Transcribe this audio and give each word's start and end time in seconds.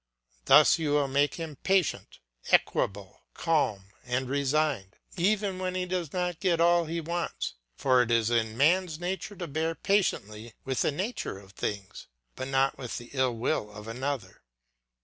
Thus 0.45 0.79
you 0.79 0.93
will 0.93 1.07
make 1.07 1.35
him 1.35 1.57
patient, 1.57 2.17
equable, 2.49 3.21
calm, 3.35 3.91
and 4.03 4.27
resigned, 4.27 4.95
even 5.15 5.59
when 5.59 5.75
he 5.75 5.85
does 5.85 6.11
not 6.11 6.39
get 6.39 6.59
all 6.59 6.85
he 6.85 6.99
wants; 6.99 7.53
for 7.75 8.01
it 8.01 8.09
is 8.09 8.31
in 8.31 8.57
man's 8.57 8.99
nature 8.99 9.35
to 9.35 9.45
bear 9.45 9.75
patiently 9.75 10.55
with 10.65 10.81
the 10.81 10.91
nature 10.91 11.37
of 11.37 11.51
things, 11.51 12.07
but 12.35 12.47
not 12.47 12.79
with 12.79 12.97
the 12.97 13.11
ill 13.13 13.35
will 13.35 13.69
of 13.71 13.87
another. 13.87 14.41